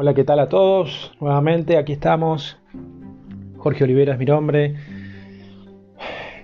[0.00, 1.10] Hola, ¿qué tal a todos?
[1.18, 2.56] Nuevamente aquí estamos.
[3.56, 4.76] Jorge Olivera es mi nombre.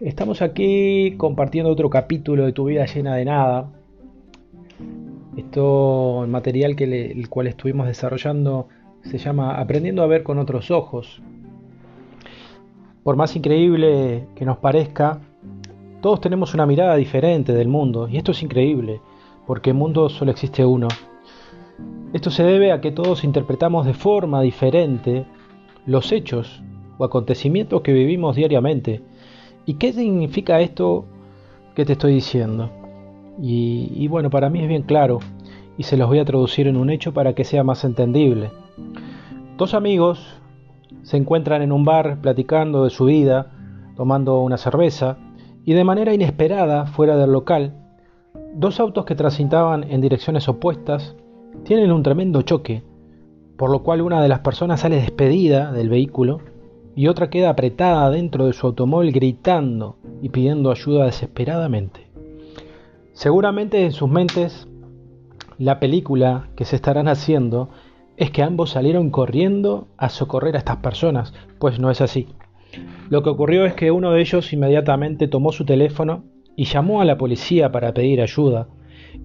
[0.00, 3.70] Estamos aquí compartiendo otro capítulo de tu vida llena de nada.
[5.36, 8.66] Esto, el material que el cual estuvimos desarrollando
[9.02, 11.22] se llama Aprendiendo a ver con otros ojos.
[13.04, 15.20] Por más increíble que nos parezca,
[16.02, 19.00] todos tenemos una mirada diferente del mundo y esto es increíble,
[19.46, 20.88] porque el mundo solo existe uno.
[22.14, 25.26] Esto se debe a que todos interpretamos de forma diferente
[25.84, 26.62] los hechos
[26.96, 29.02] o acontecimientos que vivimos diariamente.
[29.66, 31.06] ¿Y qué significa esto
[31.74, 32.70] que te estoy diciendo?
[33.42, 35.18] Y, bueno, para mí es bien claro
[35.76, 38.52] y se los voy a traducir en un hecho para que sea más entendible.
[39.58, 40.40] Dos amigos
[41.02, 43.50] se encuentran en un bar platicando de su vida,
[43.96, 45.18] tomando una cerveza,
[45.64, 47.74] y de manera inesperada, fuera del local,
[48.54, 51.16] dos autos que transitaban en direcciones opuestas
[51.62, 52.82] tienen un tremendo choque,
[53.56, 56.40] por lo cual una de las personas sale despedida del vehículo
[56.96, 62.08] y otra queda apretada dentro de su automóvil gritando y pidiendo ayuda desesperadamente.
[63.12, 64.68] Seguramente en sus mentes
[65.58, 67.68] la película que se estarán haciendo
[68.16, 72.28] es que ambos salieron corriendo a socorrer a estas personas, pues no es así.
[73.08, 76.24] Lo que ocurrió es que uno de ellos inmediatamente tomó su teléfono
[76.56, 78.68] y llamó a la policía para pedir ayuda,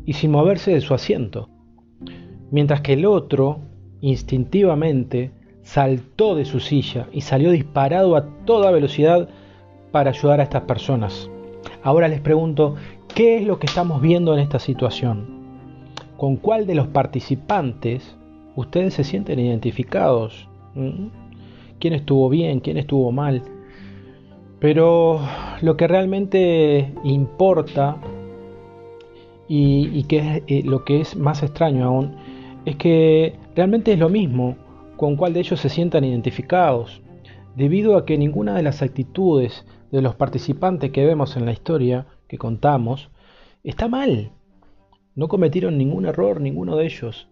[0.05, 1.49] y sin moverse de su asiento,
[2.51, 3.59] mientras que el otro,
[4.01, 9.29] instintivamente, saltó de su silla y salió disparado a toda velocidad
[9.91, 11.29] para ayudar a estas personas.
[11.83, 12.75] Ahora les pregunto,
[13.13, 15.39] ¿qué es lo que estamos viendo en esta situación?
[16.17, 18.17] ¿Con cuál de los participantes
[18.59, 20.47] ustedes se sienten identificados.
[21.79, 22.59] ¿Quién estuvo bien?
[22.59, 23.43] ¿Quién estuvo mal?
[24.59, 25.21] Pero
[25.61, 27.97] lo que realmente importa
[29.47, 32.15] y, que es eh, lo que es más extraño aún
[32.69, 34.57] es que realmente es lo mismo
[34.97, 37.01] con cuál de ellos se sientan identificados,
[37.55, 42.05] debido a que ninguna de las actitudes de los participantes que vemos en la historia
[42.27, 43.09] que contamos
[43.63, 44.31] está mal.
[45.15, 47.27] No cometieron ningún error ninguno de ellos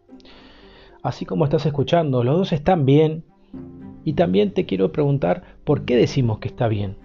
[1.07, 3.23] así como estás escuchando, los dos están bien.
[4.03, 6.97] Y también te quiero preguntar por qué decimos que está bien.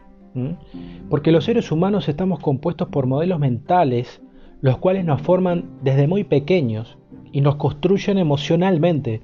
[1.11, 4.22] Porque los seres humanos estamos compuestos por modelos mentales,
[4.63, 6.97] los cuales nos forman desde muy pequeños
[7.33, 9.21] y nos construyen emocionalmente,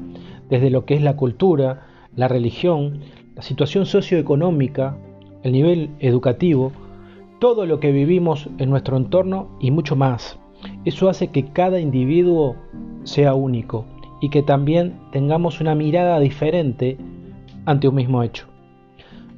[0.51, 3.01] desde lo que es la cultura, la religión,
[3.37, 4.99] la situación socioeconómica,
[5.45, 6.73] el nivel educativo,
[7.39, 10.41] todo lo que vivimos en nuestro entorno y mucho más.
[10.85, 12.57] Eso hace que cada individuo
[13.05, 13.85] sea único
[14.21, 16.99] y que también tengamos una mirada diferente
[17.65, 18.47] ante un mismo hecho.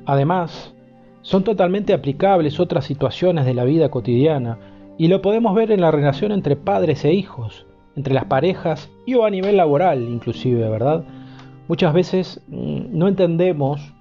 [0.07, 0.75] Además,
[1.21, 4.70] son totalmente aplicables otras situaciones de la vida cotidiana
[5.01, 7.65] y lo podemos ver en la relación entre padres e hijos,
[7.97, 11.05] entre las parejas y o a nivel laboral inclusive, ¿verdad?
[11.69, 13.95] Muchas veces mm, no entendemos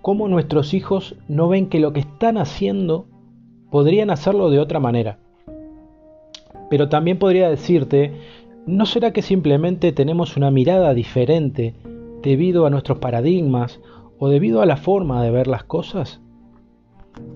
[0.00, 3.04] cómo nuestros hijos no ven que lo que están haciendo
[3.70, 5.18] podrían hacerlo de otra manera.
[6.70, 8.14] Pero también podría decirte
[8.64, 11.74] ¿No será que simplemente tenemos una mirada diferente
[12.22, 13.78] debido a nuestros paradigmas
[14.18, 16.22] o debido a la forma de ver las cosas?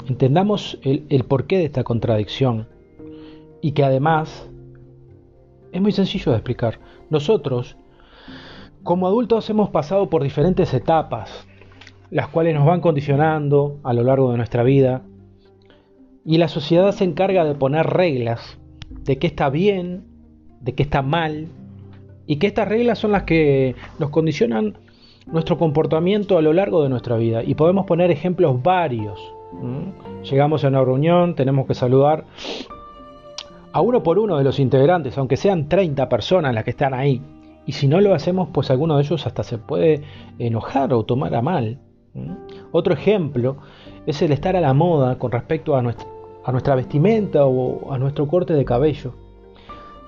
[0.09, 2.80] Entendamos el, porqué de esta contradicción
[3.61, 4.49] y que además
[5.73, 6.79] es muy sencillo de explicar.
[7.11, 7.77] Nosotros,
[8.83, 11.47] como adultos, hemos pasado por diferentes etapas,
[12.11, 15.03] las cuales nos van condicionando a lo largo de nuestra vida,
[16.25, 18.59] y la sociedad se encarga de poner reglas
[19.05, 20.11] de qué está bien
[20.61, 21.49] de qué está mal
[22.27, 24.79] y que estas reglas son las que nos condicionan
[25.27, 27.43] nuestro comportamiento a lo largo de nuestra vida.
[27.43, 29.21] Y podemos poner ejemplos varios.
[30.31, 32.25] Llegamos a una reunión, tenemos que saludar
[33.73, 37.23] a uno por uno de los integrantes, aunque sean 30 personas las que están ahí.
[37.67, 40.03] Y si no lo hacemos, pues alguno de ellos hasta se puede
[40.39, 41.79] enojar o tomar a mal.
[42.73, 43.59] Otro ejemplo
[44.07, 48.55] es el estar a la moda con respecto a nuestra, vestimenta o a nuestro corte
[48.55, 49.15] de cabello.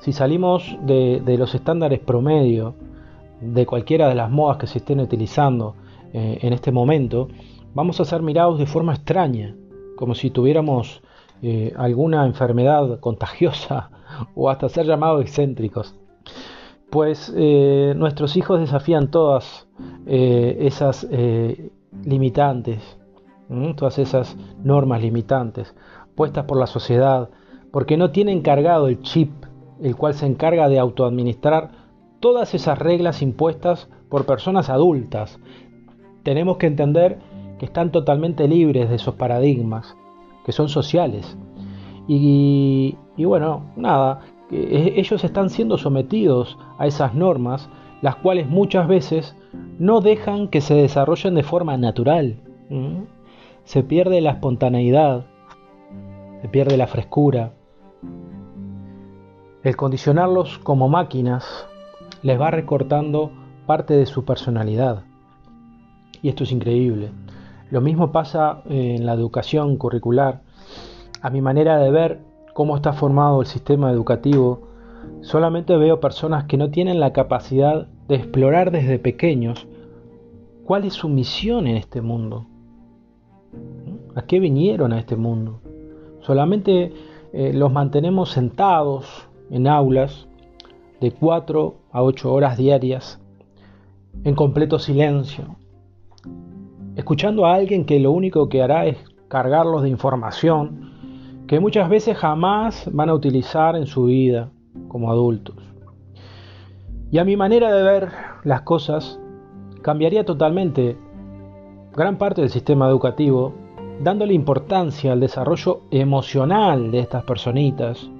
[0.00, 2.74] Si salimos de, los estándares promedio
[3.40, 5.76] de cualquiera de las modas que se estén utilizando
[6.12, 7.28] eh, en este momento,
[7.74, 9.54] vamos a ser mirados de forma extraña,
[9.96, 11.02] como si tuviéramos
[11.42, 13.90] eh, alguna enfermedad contagiosa
[14.34, 15.94] o hasta ser llamados excéntricos.
[16.90, 19.66] Pues eh, nuestros hijos desafían todas
[20.04, 21.08] esas
[22.04, 22.98] limitantes,
[23.76, 25.74] todas esas normas limitantes
[26.14, 27.30] puestas por la sociedad,
[27.70, 29.30] porque no tienen cargado el chip
[29.82, 31.70] el cual se encarga de autoadministrar
[32.20, 35.40] todas esas reglas impuestas por personas adultas.
[36.22, 37.18] Tenemos que entender
[37.58, 39.96] que están totalmente libres de esos paradigmas,
[40.44, 41.36] que son sociales.
[42.08, 47.70] Y, bueno, nada, ellos están siendo sometidos a esas normas
[48.02, 49.36] las cuales muchas veces
[49.78, 52.36] no dejan que se desarrollen de forma natural.
[53.64, 55.24] Se pierde la espontaneidad,
[56.42, 57.52] se pierde la frescura.
[59.62, 61.68] El condicionarlos como máquinas
[62.22, 63.30] les va recortando
[63.66, 65.04] parte de su personalidad.
[66.20, 67.10] Y esto es increíble.
[67.72, 70.42] Lo mismo pasa en la educación curricular.
[71.22, 72.20] A mi manera de ver
[72.52, 74.68] cómo está formado el sistema educativo,
[75.22, 79.66] solamente veo personas que no tienen la capacidad de explorar desde pequeños
[80.66, 82.44] cuál es su misión en este mundo.
[84.16, 85.62] ¿A qué vinieron a este mundo?
[86.20, 86.92] Solamente
[87.32, 90.28] eh, los mantenemos sentados en aulas
[91.00, 93.18] de 4 a 8 horas diarias
[94.24, 95.56] en completo silencio,
[96.96, 98.96] escuchando a alguien que lo único que hará es
[99.28, 100.92] cargarlos de información
[101.46, 104.50] que muchas veces jamás van a utilizar en su vida
[104.88, 105.56] como adultos.
[107.10, 108.08] Y a mi manera de ver
[108.44, 109.20] las cosas,
[109.82, 110.96] cambiaría totalmente
[111.94, 113.52] gran parte del sistema educativo,
[114.02, 118.10] dándole importancia al desarrollo emocional de estas personitas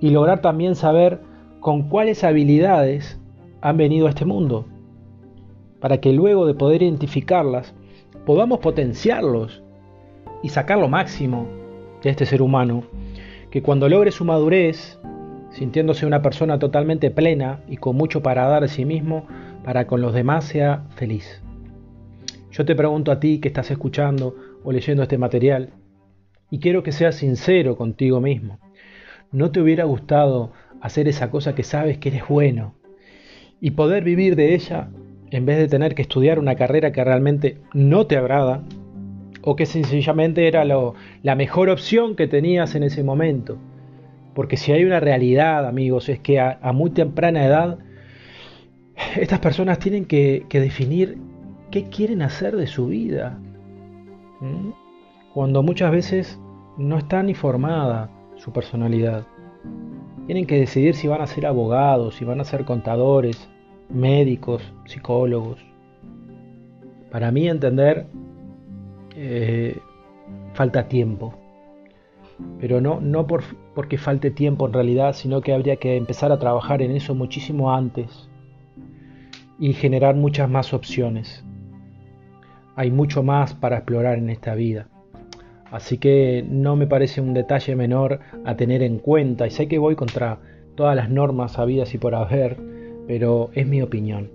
[0.00, 1.20] y lograr también saber
[1.60, 3.20] con cuáles habilidades
[3.60, 4.64] han venido a este mundo,
[5.80, 7.74] para que luego de poder identificarlas
[8.26, 9.62] podamos potenciarlos
[10.42, 11.46] y sacar lo máximo
[12.02, 12.84] de este ser humano,
[13.50, 14.98] que cuando logre su madurez,
[15.50, 19.26] sintiéndose una persona totalmente plena y con mucho para dar a sí mismo,
[19.64, 21.42] para con los demás sea feliz.
[22.50, 25.70] Yo te pregunto a ti que estás escuchando o leyendo este material,
[26.50, 28.58] y quiero que seas sincero contigo mismo.
[29.32, 32.74] ¿No te hubiera gustado hacer esa cosa que sabes que eres bueno
[33.60, 34.88] y poder vivir de ella
[35.30, 38.62] en vez de tener que estudiar una carrera que realmente no te agrada
[39.42, 43.58] o que sencillamente era la mejor opción que tenías en ese momento.
[44.34, 47.78] Porque si hay una realidad, amigos, es que a, muy temprana edad
[49.16, 51.18] estas personas tienen que, definir
[51.70, 53.38] qué quieren hacer de su vida.
[55.34, 56.40] Cuando muchas veces
[56.76, 59.26] no está ni formada su personalidad.
[60.26, 63.48] Tienen que decidir si van a ser abogados, si van a ser contadores,
[63.90, 65.58] médicos, psicólogos.
[67.10, 68.06] Para mí entender,
[69.16, 69.78] eh,
[70.54, 71.34] falta tiempo.
[72.60, 73.42] Pero no, no por,
[73.74, 77.74] porque falte tiempo en realidad, sino que habría que empezar a trabajar en eso muchísimo
[77.74, 78.28] antes
[79.58, 81.44] y generar muchas más opciones.
[82.76, 84.88] Hay mucho más para explorar en esta vida.
[85.70, 89.46] Así que no me parece un detalle menor a tener en cuenta.
[89.46, 90.38] Y sé que voy contra
[90.76, 92.56] todas las normas habidas y por haber,
[93.08, 94.30] pero es mi opinión.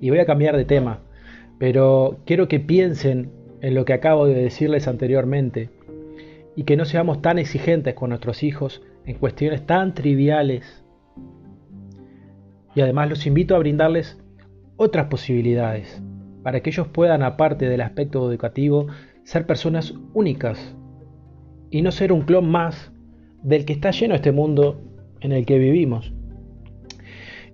[0.00, 1.00] Y voy a cambiar de tema,
[1.58, 3.32] pero quiero que piensen
[3.62, 5.70] en lo que acabo de decirles anteriormente
[6.54, 10.84] y que no seamos tan exigentes con nuestros hijos en cuestiones tan triviales.
[12.74, 14.20] Y además los invito a brindarles
[14.76, 16.00] otras posibilidades
[16.42, 18.86] para que ellos puedan, aparte del aspecto educativo,
[19.24, 20.76] ser personas únicas
[21.70, 22.92] y no ser un clon más
[23.42, 24.80] del que está lleno este mundo
[25.20, 26.12] en el que vivimos.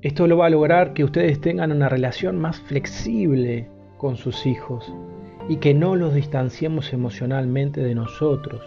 [0.04, 3.68] Esto lo va a lograr que ustedes tengan una relación más flexible
[3.98, 4.94] con sus hijos
[5.48, 8.62] y que no los distanciemos emocionalmente de nosotros,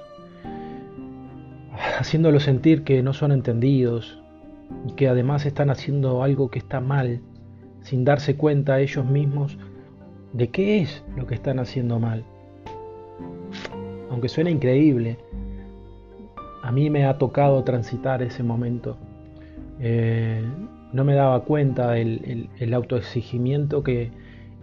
[1.98, 4.22] haciéndolos sentir que no son entendidos
[4.86, 7.22] y que además están haciendo algo que está mal
[7.82, 9.58] sin darse cuenta ellos mismos
[10.34, 12.26] de qué es lo que están haciendo mal
[14.10, 15.18] aunque suene increíble,
[16.64, 18.98] a mí me ha tocado transitar ese momento.
[19.80, 20.44] Eh,
[20.94, 24.12] no me daba cuenta del el, autoexigimiento que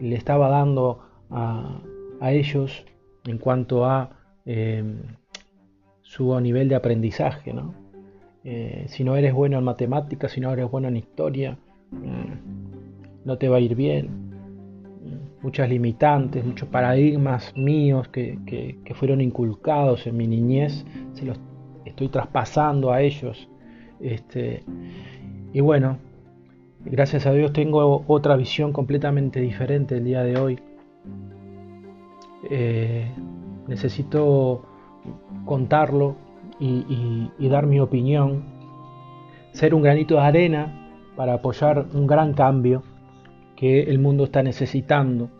[0.00, 1.00] le estaba dando
[1.30, 1.80] a,
[2.22, 2.84] ellos
[3.26, 4.10] en cuanto a
[4.46, 5.02] em,
[6.02, 7.54] su nivel de aprendizaje.
[8.44, 11.58] Eh, si no eres bueno en matemáticas, si no eres bueno en historia,
[11.90, 14.24] mm, no te va a ir bien
[15.44, 21.38] muchas limitantes, muchos paradigmas míos que, fueron inculcados en mi niñez, se los
[21.84, 23.48] estoy traspasando a ellos.
[24.00, 24.64] Este,
[25.52, 25.98] y bueno,
[26.84, 30.58] gracias a Dios tengo otra visión completamente diferente el día de hoy.
[32.50, 33.10] Eh,
[33.66, 34.64] necesito
[35.44, 36.16] contarlo
[36.60, 38.44] y dar mi opinión,
[39.52, 42.82] ser un granito de arena para apoyar un gran cambio
[43.56, 45.30] que el mundo está necesitando.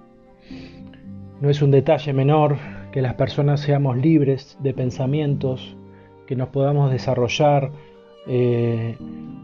[1.41, 2.57] No es un detalle menor
[2.93, 5.77] que las personas seamos libres de pensamientos,
[6.27, 7.73] que nos podamos desarrollar
[8.26, 8.97] eh,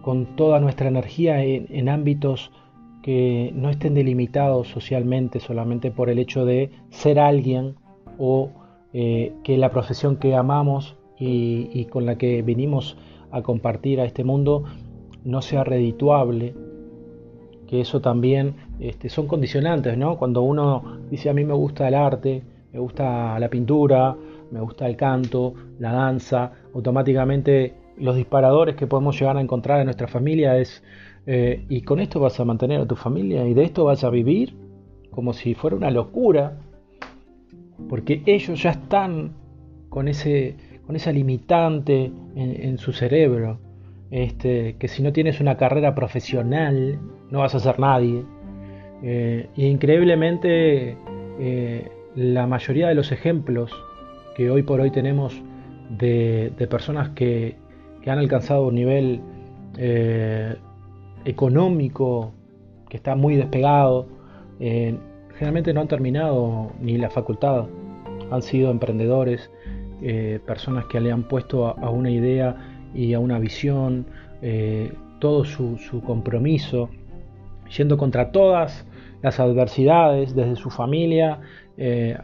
[0.03, 2.51] con toda nuestra energía en, ámbitos
[3.03, 7.75] que no estén delimitados socialmente solamente por el hecho de ser alguien
[8.19, 8.51] o
[8.93, 12.97] eh, que la profesión que amamos y, con la que venimos
[13.31, 14.65] a compartir a este mundo
[15.23, 16.55] no sea redituable
[17.67, 20.17] que eso también este, son condicionantes, ¿no?
[20.17, 24.17] Cuando uno dice a mí me gusta el arte, me gusta la pintura,
[24.51, 29.87] me gusta el canto, la danza, automáticamente los disparadores que podemos llegar a encontrar en
[29.87, 30.83] nuestra familia es,
[31.27, 34.11] eh, y con esto vas a mantener a tu familia y de esto vas a
[34.11, 34.55] vivir
[35.11, 36.59] como si fuera una locura,
[37.89, 39.33] porque ellos ya están
[39.89, 43.59] con, ese, con esa limitante en, su cerebro,
[44.11, 46.99] este, que si no tienes una carrera profesional
[47.31, 48.23] no vas a ser nadie.
[49.03, 50.97] Eh, y increíblemente
[51.41, 53.73] eh, la mayoría de los ejemplos
[54.37, 55.43] que hoy por hoy tenemos
[55.91, 57.57] de, personas que,
[58.09, 59.21] han alcanzado un nivel
[59.77, 60.57] eh,
[61.25, 62.33] económico
[62.89, 64.09] que está muy despegado,
[64.59, 64.97] eh,
[65.35, 67.67] generalmente no han terminado ni la facultad,
[68.31, 69.51] han sido emprendedores,
[70.03, 72.57] eh, personas que le han puesto a, una idea
[72.95, 74.07] y a una visión
[75.19, 76.89] todo su, compromiso,
[77.77, 78.87] yendo contra todas
[79.23, 81.41] las adversidades, desde su familia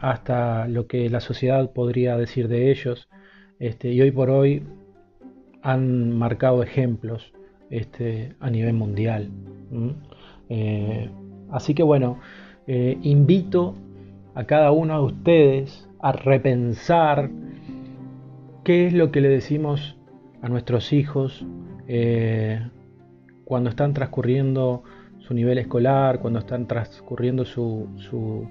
[0.01, 3.07] hasta lo que la sociedad podría decir de ellos.
[3.59, 4.63] Este, y hoy por hoy
[5.67, 7.33] han marcado ejemplos
[7.69, 9.29] este, a nivel mundial.
[10.49, 11.09] Eh,
[11.51, 12.19] así que bueno,
[12.67, 13.75] eh, invito
[14.33, 17.29] a cada uno de ustedes a repensar
[18.63, 19.97] qué es lo que le decimos
[20.41, 21.45] a nuestros hijos
[23.45, 24.83] cuando están transcurriendo
[25.19, 28.47] su nivel escolar, cuando están transcurriendo su,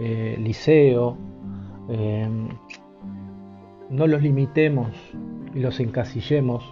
[0.00, 1.16] eh, liceo,
[1.88, 2.28] eh,
[3.88, 4.88] no los limitemos
[5.56, 6.62] y los encasillemos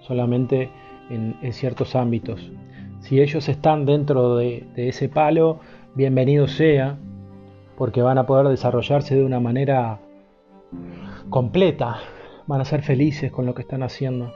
[0.00, 0.70] solamente
[1.10, 2.50] en, ciertos ámbitos.
[3.00, 5.60] Si ellos están dentro de, ese palo,
[5.94, 6.98] bienvenido sea,
[7.76, 10.00] porque van a poder desarrollarse de una manera
[11.28, 11.98] completa,
[12.46, 14.32] van a ser felices con lo que están haciendo.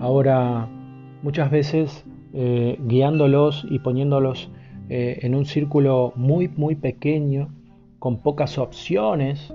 [0.00, 0.66] Ahora,
[1.22, 4.50] muchas veces eh, guiándolos y poniéndolos
[4.88, 7.48] en un círculo muy, muy pequeño,
[7.98, 9.52] con pocas opciones,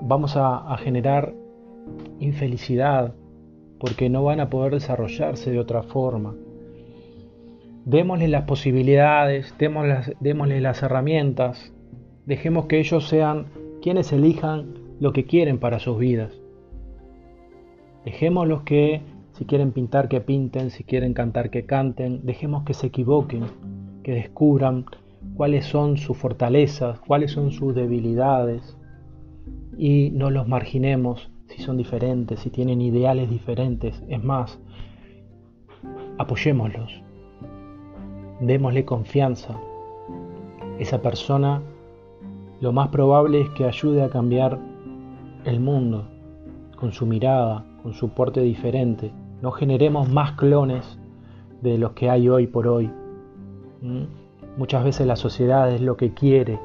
[0.00, 1.32] vamos a, generar
[2.20, 3.14] infelicidad
[3.78, 6.34] porque no van a poder desarrollarse de otra forma.
[7.84, 11.72] Démosles las posibilidades, démosles, las herramientas,
[12.24, 13.46] dejemos que ellos sean
[13.82, 16.32] quienes elijan lo que quieren para sus vidas.
[18.06, 22.86] Dejémoslos que si quieren pintar que pinten, si quieren cantar que canten, dejemos que se
[22.86, 23.44] equivoquen,
[24.02, 24.86] que descubran
[25.36, 28.78] cuáles son sus fortalezas, cuáles son sus debilidades
[29.76, 34.02] y no los marginemos si son diferentes, si tienen ideales diferentes.
[34.08, 34.58] Es más,
[36.18, 37.02] apoyémoslos,
[38.40, 39.58] démosle confianza.
[40.78, 41.62] Esa persona
[42.60, 44.58] lo más probable es que ayude a cambiar
[45.44, 46.08] el mundo
[46.76, 49.12] con su mirada, con su porte diferente.
[49.42, 50.98] No generemos más clones
[51.60, 52.90] de los que hay hoy por hoy.
[53.82, 54.04] ¿Mm?
[54.56, 56.58] Muchas veces la sociedad es lo que quiere,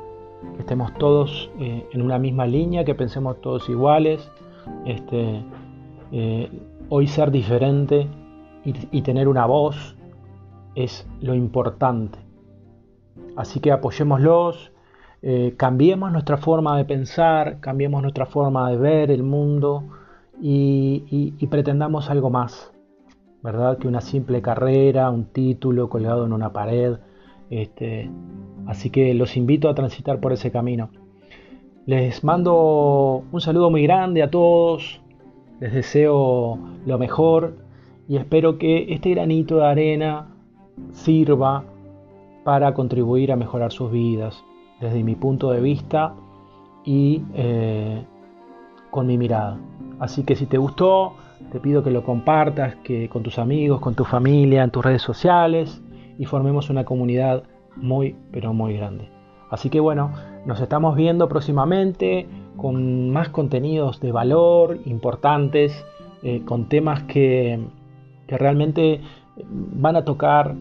[0.56, 4.32] que estemos todos eh, en una misma línea, que pensemos todos iguales.
[4.86, 5.44] Este,
[6.12, 6.50] eh,
[6.90, 8.08] hoy ser diferente
[8.66, 9.96] y, tener una voz
[10.76, 12.20] es lo importante.
[13.36, 14.72] Así que apoyémoslos,
[15.22, 19.84] eh, cambiemos nuestra forma de pensar, cambiemos nuestra forma de ver el mundo
[20.42, 22.72] y, y, pretendamos algo más,
[23.42, 23.78] ¿verdad?
[23.78, 26.98] Que una simple carrera, un título colgado en una pared.
[27.50, 28.10] Este,
[28.68, 30.90] así que los invito a transitar por ese camino.
[31.90, 35.02] Les mando un saludo muy grande a todos,
[35.60, 37.58] les deseo lo mejor
[38.08, 40.28] y espero que este granito de arena
[40.92, 41.64] sirva
[42.44, 44.46] para contribuir a mejorar sus vidas
[44.80, 46.14] desde mi punto de vista
[46.86, 48.04] y eh,
[48.92, 49.58] con mi mirada.
[50.00, 51.16] Así que si te gustó,
[51.52, 55.02] te pido que lo compartas que con tus amigos, con tu familia, en tus redes
[55.02, 55.82] sociales
[56.20, 57.46] y formemos una comunidad
[57.78, 59.19] muy, pero muy grande.
[59.50, 60.12] Así que bueno,
[60.46, 62.28] nos estamos viendo próximamente
[62.58, 65.86] con más contenidos de valor, importantes,
[66.24, 67.60] eh, con temas que,
[68.28, 69.02] que, realmente
[69.48, 70.56] van a tocar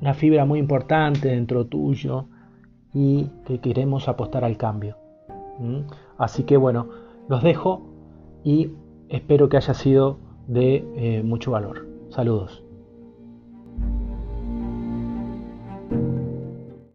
[0.00, 2.26] una fibra muy importante dentro tuyo
[2.92, 4.96] y que queremos apostar al cambio.
[6.18, 6.88] Así que bueno,
[7.28, 7.82] los dejo
[8.44, 8.72] y
[9.08, 11.86] espero que haya sido de eh, mucho valor.
[12.10, 12.67] Saludos.